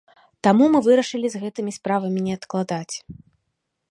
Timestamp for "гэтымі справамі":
1.43-2.19